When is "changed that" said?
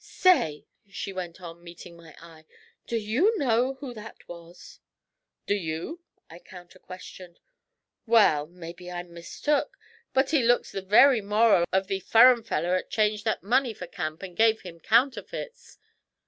12.89-13.43